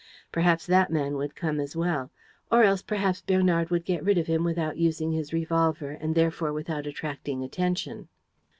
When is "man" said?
0.89-1.13